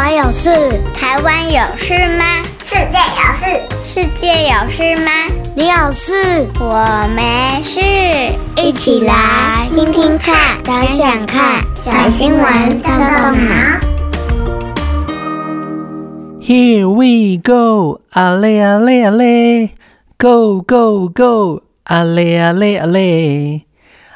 [0.00, 0.48] 我有事，
[0.94, 2.24] 台湾有事吗？
[2.62, 3.46] 世界有事，
[3.82, 5.10] 世界有事吗？
[5.56, 6.12] 你有事，
[6.60, 7.80] 我没事。
[8.62, 13.80] 一起来听听看，想想看，小新闻动动脑。
[16.40, 19.70] Here we go，啊嘞啊嘞啊嘞
[20.16, 23.62] ，Go go go，啊嘞啊嘞啊嘞。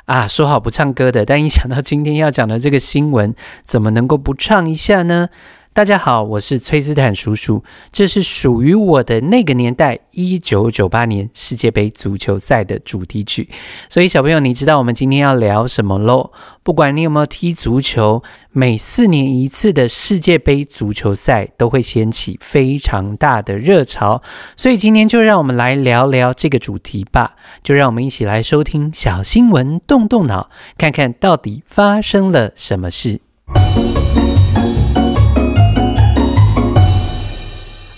[0.04, 5.28] 啊，说好不唱歌的，但一想到今天要讲的这个新闻，怎么能够不唱一下呢？
[5.74, 13.48] 大家好，我是崔斯坦叔叔，这是属于我的那个年代，一九九八年世界杯足球赛的主题曲。
[13.88, 16.30] 所以小朋友，你知道我们今天要聊什么喽？
[16.62, 24.20] 不管你有没有踢足球，每四年一次的世界杯足球赛都会掀起非常大的热潮。
[24.54, 27.36] 所以今天就让我们来聊聊这个主题吧。
[27.62, 33.22] 就让我们一起来收听小新闻，动动脑，看看到底发生了什么事。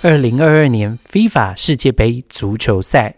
[0.07, 3.15] 二零二二年 FIFA 世界杯足球赛，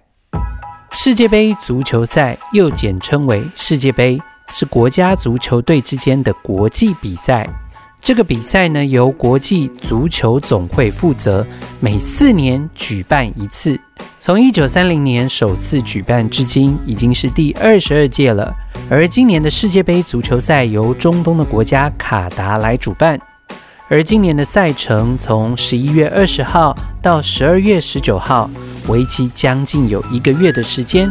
[0.92, 7.45] 世界杯足球赛又简称为世界杯，是国家足球队之间的国际比赛。
[8.01, 11.45] 这个比赛呢，由国际足球总会负责，
[11.81, 13.77] 每四年举办一次。
[14.20, 18.55] 从一九三零年首次举办至今，已经是第二十二届了。
[18.89, 23.20] 而今年的世界杯足球赛由中东的国家卡达来主办。
[23.89, 28.51] 而今年的赛程从十一月二十号到十二月十九号，
[28.89, 31.09] 为期将近有一个月的时间，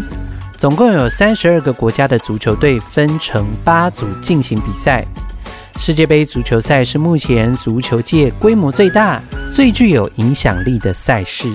[0.58, 5.06] 总共有三十二个国家的足球队分成八组进行比赛。
[5.78, 9.22] 世界杯足球赛是目前足球界规模最大、
[9.54, 11.50] 最具有影响力的赛事。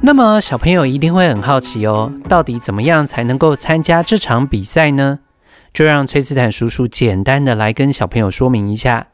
[0.00, 5.18] 那么小朋友一定会很好奇哦，到底怎么样才能够参加这场比赛呢？
[5.74, 9.08] 就让崔斯坦叔叔简单的来跟小朋友说明一下。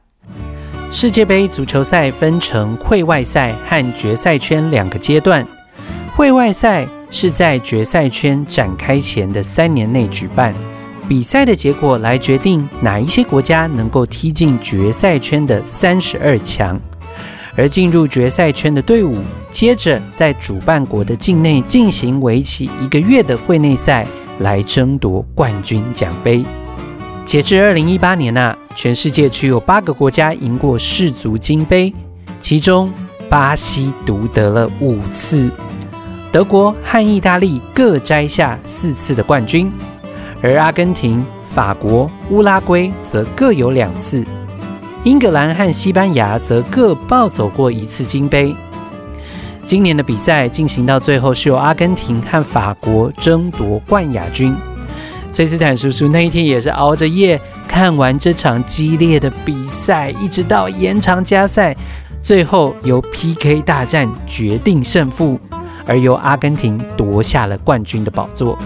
[0.93, 5.47] 世界杯足球赛分成会外赛和决赛圈两个阶段。
[6.17, 10.53] 会外赛是在决赛圈展开前的三年内举办，
[11.09, 16.79] 比赛的结果来决定哪一些国家能够踢进决赛圈的三十二强。
[17.57, 19.17] 而进入决赛圈的队伍，
[19.51, 24.05] 接着在主办国的境内进行为期一个月的会内赛，
[24.41, 26.45] 来争夺冠军奖杯。
[27.31, 31.95] 截至二零一八年啊，全世界只有八个国家赢过世足金杯，
[32.41, 32.93] 其中
[33.29, 35.49] 巴西独得了五次，
[36.33, 39.71] 德国和意大利各摘下四次的冠军，
[40.43, 44.25] 而阿根廷、法国、乌拉圭则各有两次，
[45.05, 48.53] 英格兰和西班牙则各抱走过一次金杯。
[49.65, 54.53] 今年的比赛进行到最后，是由阿根廷和法国争夺冠亚军。
[55.31, 61.75] 崔斯坦叔叔那一天也是熬着夜看完这场激烈的比赛，一直到延长加赛，
[62.21, 65.39] 最后由 PK 大战决定胜负，
[65.87, 68.59] 而由阿根廷夺下了冠军的宝座。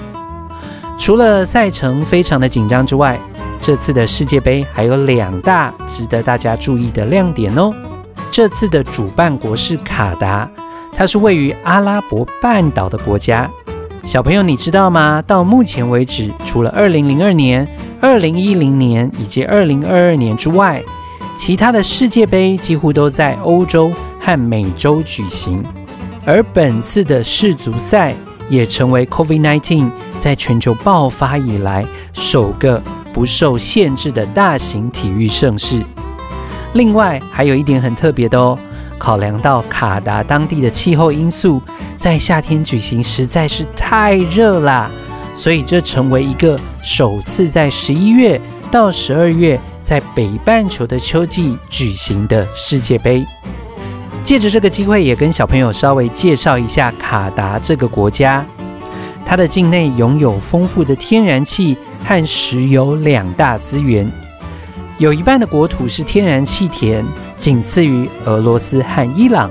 [0.99, 3.19] 除了赛程非常的紧张之外，
[3.61, 7.73] 这次的世界杯还有两大值得大家注意的亮点哦。
[8.31, 10.51] 这次的主办国是卡达，
[10.97, 13.51] 它是位于阿拉伯半岛的国家。
[14.04, 15.22] 小朋友，你知道吗？
[15.26, 17.66] 到目前为止，除了2002年、
[18.03, 20.82] 2010年以及2022年之外，
[21.38, 25.65] 其他的世界杯几乎都在欧洲和美洲举行。
[26.26, 28.15] 而本次的世足赛
[28.50, 29.91] 也成为 COVID-19
[30.21, 32.81] 在全球爆发以来首个
[33.12, 35.82] 不受限制的大型体育盛事。
[36.75, 38.59] 另外，还有一点很特别的哦。
[38.97, 41.60] 考量到卡达当地的气候因素，
[41.97, 44.91] 在夏天举行实在是太热啦，
[45.34, 48.41] 所以这成为一个首次在十一月
[48.71, 53.25] 到十二月在北半球的秋季举行的世界杯。
[54.22, 58.44] 借着这个机会，也跟小朋友稍微介绍一下卡达这个国家。
[59.27, 64.10] 它的境内拥有丰富的天然气和石油两大资源，
[64.99, 67.04] 有一半的国土是天然气田。
[67.36, 69.51] 仅次于俄罗斯和伊朗，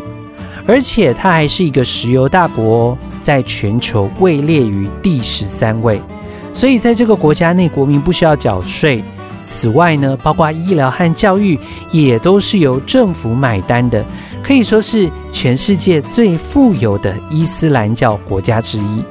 [0.66, 6.02] 而且它还是一个石油大国哦，在全球位列于第十三位。
[6.54, 9.04] 所以在这个国家内，国民不需要缴税。
[9.44, 11.60] 此外呢，包括医疗和教育
[11.92, 14.06] 也都是由政府买单的，
[14.42, 19.04] 可以说是全世界最富有的伊斯兰教国家之一。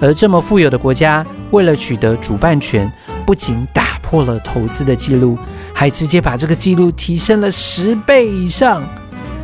[0.00, 2.90] 而这么富有的国家，为了取得主办权，
[3.24, 5.38] 不仅打破了投资的记录。
[5.74, 8.82] 还直接把这个记录提升了十倍以上，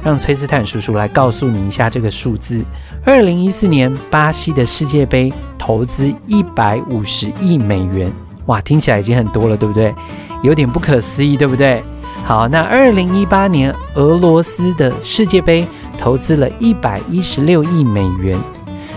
[0.08, 2.64] 让崔斯坦叔叔来告诉你一下这个数字：
[3.04, 8.10] 二零一四年巴西的世界杯投资一百五十亿美元，
[8.46, 9.94] 哇，听起来已经很多了，对不对？
[10.42, 11.82] 有点不可思议，对不对？
[12.24, 15.68] 好，那二零一八年俄罗斯的世界杯
[15.98, 18.34] 投资了一百一十六亿美元，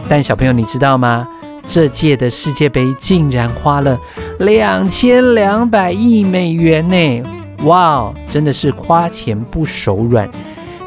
[0.08, 1.28] 但小朋友你知道吗？
[1.68, 4.00] 这届的世界杯竟然花了
[4.40, 7.30] 两千两百亿美元呢！
[7.66, 10.32] 哇，真的是花钱不手软。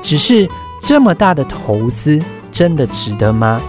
[0.05, 0.49] 只是
[0.81, 2.21] 这么大的投资，
[2.53, 3.61] 真的值得吗？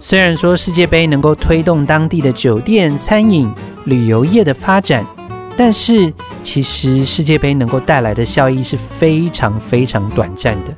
[0.00, 3.48] 虽然说世界杯能够推动当地的酒店、餐饮、
[3.84, 5.06] 旅游业的发展。
[5.54, 6.10] 但是，
[6.42, 10.74] 其实世界杯能够带来的效益是非常非常短暂的。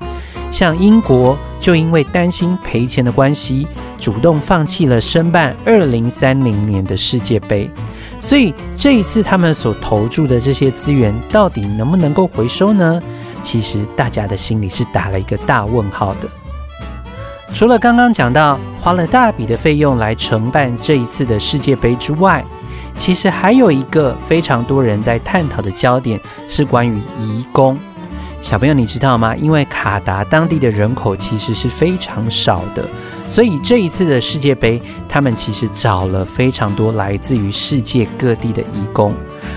[0.50, 3.68] 像英国就因为担心赔钱的关系，
[4.00, 7.70] 主动放弃了申办二零三零年的世界杯。
[8.20, 13.00] 所以这一次他们所投注的这些资源，到底能不能够回收呢？
[13.44, 16.28] 其实大家的心里是打了一个大问号的。
[17.52, 22.44] 除了刚刚讲到花了大笔的费用来承办这一次的世界杯之外，
[22.96, 26.18] 其实还有一个非常多人在探讨的焦点
[26.48, 27.78] 是关于移工。
[28.40, 29.34] 小朋友，你知道吗？
[29.36, 32.84] 因为卡达当地的人口其实是非常少的，
[33.28, 39.14] 所以这一次的世界杯，他们其实找了非常多来自于世界各地的移工。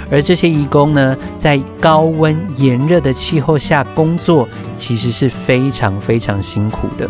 [0.10, 7.10] 而这些移工呢，在高温炎热的气候下工作，其实是非常非常辛苦的。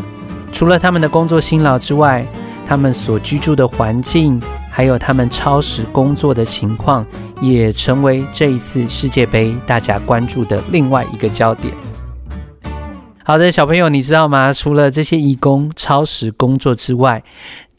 [0.51, 2.25] 除了他们的工作辛劳之外，
[2.65, 7.05] 他们所居住的环境，还有他们超时工作的情况，
[7.39, 11.73] 也成为这一次世界杯大家关注的另外一个焦点。
[13.23, 14.51] 好的，小朋友，你知道吗？
[14.51, 17.23] 除了这些移工超时工作之外，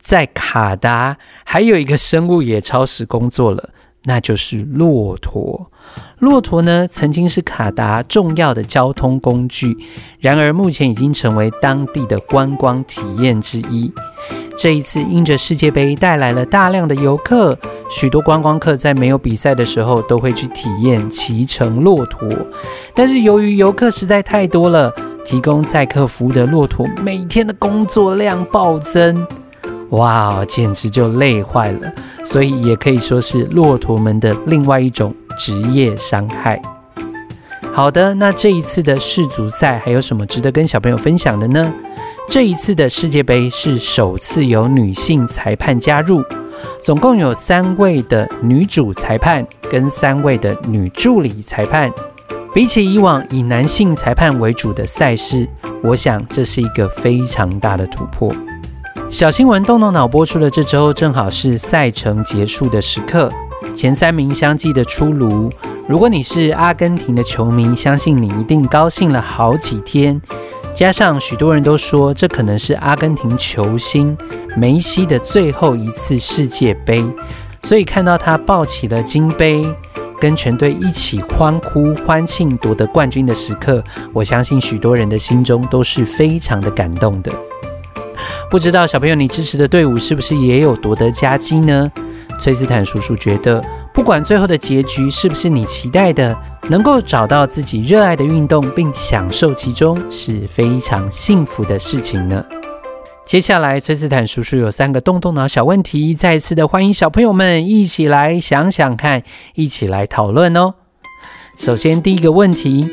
[0.01, 3.71] 在卡达还有一个生物也超时工作了，
[4.05, 5.71] 那就是骆驼。
[6.19, 9.77] 骆驼呢，曾经是卡达重要的交通工具，
[10.19, 13.93] 然而目前已经成为当地的观光体验之一。
[14.57, 17.57] 这一次，因着世界杯带来了大量的游客，
[17.89, 22.29] 许多观光客在没有比赛的时候都会去体验骑乘骆驼。
[22.93, 24.93] 但是由于游客实在太多了，
[25.25, 29.25] 提供载客服务的骆驼每天的工作量暴增，
[29.91, 31.93] 哇，简直就累坏了。
[32.25, 36.61] 所以也可以说是骆驼们的另外一种职业伤害。
[37.73, 41.73] 好的，那这一次的世足赛还有什么值得跟小朋友分享的呢？
[42.29, 46.23] 这一次的世界杯是首次有女性裁判加入，
[46.83, 51.91] 总共有三位的女主裁判跟三位的女助理裁判。
[52.53, 55.49] 比起以往以男性裁判为主的赛事，
[55.83, 58.31] 我想这是一个非常大的突破。
[59.11, 63.33] 小新闻动动脑播出的这周正好是赛程结束的时刻，
[63.75, 65.51] 前三名相继的出炉。
[65.89, 70.21] 如果你是阿根廷的球迷，相信你一定高兴了好几天。
[70.75, 74.15] 加上许多人都说，这可能是阿根廷球星
[74.55, 77.03] 梅西的最后一次世界杯，
[77.63, 79.67] 所以看到他抱起了金杯，
[80.21, 83.83] 跟全队一起欢呼欢庆夺得冠军的时刻，
[84.13, 87.33] 我相信许多人的心中都是非常的感动的。
[88.51, 91.87] 不知道小朋友，你支持的队伍是不是也有夺得佳绩呢？
[92.41, 93.63] 崔斯坦叔叔觉得，
[93.93, 96.35] 不管最后的结局是不是你期待的，
[96.71, 102.43] 能够找到自己热爱的运动并享受其中，是非常幸福的事情呢。
[103.27, 109.23] 接下来，崔斯坦叔叔有三个动动脑小问题，再次的欢迎小朋友们一起来想想看，
[109.57, 110.73] 一起来讨论哦。
[111.59, 112.89] 首先，第一个问题，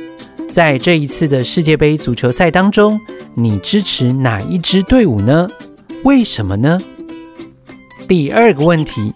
[0.56, 2.98] 在这一次的世界杯足球赛当中，
[3.34, 5.50] 你支持哪一支队伍呢？
[6.06, 6.80] 为什么呢？
[8.08, 9.14] 第二个问题。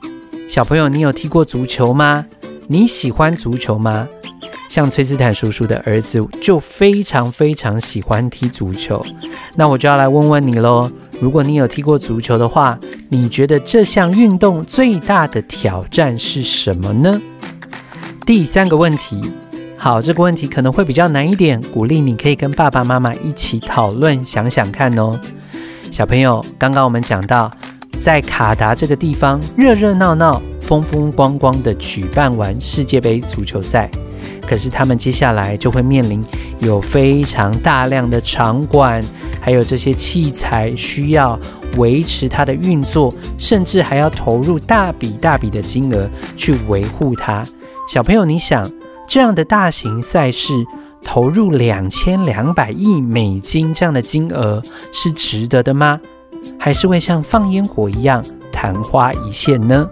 [0.50, 2.26] 小朋友，你有踢过足球吗？
[2.68, 4.06] 你喜欢足球吗？
[4.68, 9.02] 像崔斯坦叔叔的儿子就非常非常喜欢踢足球。
[9.56, 10.92] 那我就要来问问你喽。
[11.22, 12.78] 如果你有踢过足球的话，
[13.08, 17.22] 你觉得这项运动最大的挑战是什么呢？
[18.26, 19.22] 第三个问题，
[19.82, 25.18] 好，这个问题可能会比较难一点，鼓励你可以跟爸爸妈妈一起讨论，想想看哦。
[25.90, 27.50] 小朋友，刚刚我们讲到。
[28.02, 33.92] 在卡达这个地方，热热闹闹、风风光光的举办完世界杯足球赛，
[34.48, 36.24] 可是他们接下来就会面临
[36.60, 39.04] 有非常大量的场馆，
[39.42, 41.38] 还有这些器材需要
[41.76, 47.46] 维持它的运作，甚至还要投入大笔大笔的金额去维护它。
[47.92, 48.66] 小朋友，你想
[49.10, 50.54] 这样的大型赛事
[51.04, 54.62] 投入两千两百亿美金这样的金额
[54.94, 56.00] 是值得的吗？
[56.60, 59.90] 还是会像放烟火一样昙花一现呢？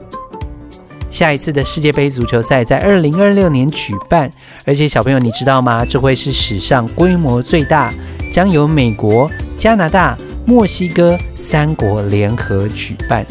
[1.09, 4.31] 下一次的世界杯足球赛在二零二六年举办，
[4.67, 5.83] 而且小朋友你知道吗？
[5.83, 7.91] 这会是史上规模最大，
[8.31, 13.25] 将由美国、加拿大、墨西哥三国联合举办，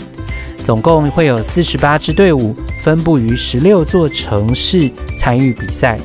[0.66, 5.96] 总共会有四十八支队伍分布于十六座城市参与比赛。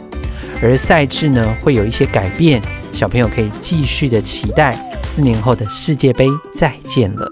[0.61, 2.61] 而赛制呢会有一些改变，
[2.93, 7.27] 小朋友可以继续的期待四年后的世界杯再见了。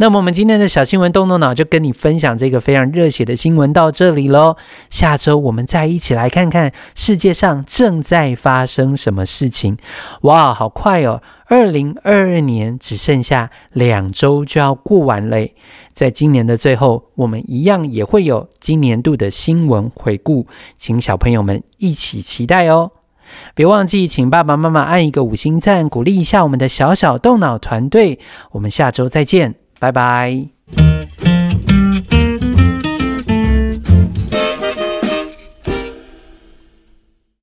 [0.00, 4.56] 那么我们今天的小新闻动动脑就跟你分享这个非常热血的新闻到这里喽。
[4.88, 9.76] 下周我们再一起来看看世界上正在发生什么事情。
[10.22, 11.22] 哇，好快哦！
[11.50, 15.54] 二零二二年只剩下两周就要过完嘞。
[15.92, 20.46] 在今年的最后，我们一样也会有今年度的新闻回顾，
[20.78, 22.92] 请小朋友们一起期待哦。
[23.56, 28.20] 别忘记请爸爸妈妈按一个五星赞，鼓励一下我们的小小动脑团队。
[28.52, 29.56] 我们下周再见。
[29.80, 30.46] 拜拜。